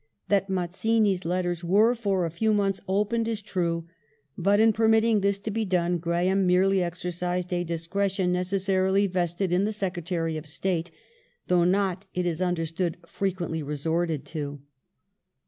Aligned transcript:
That 0.29 0.49
Mazzini's 0.49 1.25
lettei 1.25 1.51
s 1.51 1.63
were, 1.63 1.93
for 1.93 2.25
a 2.25 2.31
few 2.31 2.55
months, 2.55 2.81
opened 2.87 3.27
is 3.27 3.39
true: 3.39 3.85
but 4.35 4.59
in 4.59 4.73
permitting 4.73 5.21
this 5.21 5.37
to 5.37 5.51
be 5.51 5.63
done 5.63 5.99
Graham 5.99 6.47
merely 6.47 6.81
exercised 6.81 7.53
a 7.53 7.63
discretion 7.63 8.31
necessarily 8.31 9.05
vested 9.05 9.51
in 9.53 9.63
the 9.65 9.71
Secretary 9.71 10.37
of 10.37 10.47
State, 10.47 10.89
though 11.49 11.65
not, 11.65 12.07
it 12.15 12.25
is 12.25 12.41
understood, 12.41 12.97
fre 13.07 13.27
quently 13.27 13.63
resorted 13.63 14.25
to. 14.25 14.61